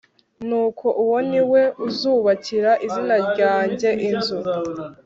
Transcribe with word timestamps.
Nuko 0.47 0.85
uwo 1.03 1.17
ni 1.29 1.41
we 1.51 1.61
uzubakira 1.87 2.71
izina 2.85 3.15
ryanjye 3.29 3.89
inzu 4.09 4.37